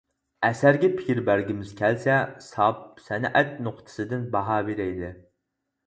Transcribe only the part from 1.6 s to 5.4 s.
كەلسە ساپ سەنئەت نۇقتىسىدىن باھا بېرەيلى.